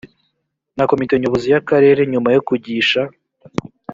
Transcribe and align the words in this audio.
na 0.77 0.83
komite 0.89 1.13
nyobozi 1.17 1.47
y 1.53 1.57
akarere 1.61 2.01
nyuma 2.11 2.29
yo 2.35 2.41
kugisha 2.47 3.01